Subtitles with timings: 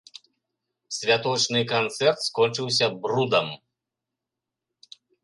[0.95, 3.47] Святочны канцэрт скончыўся брудам.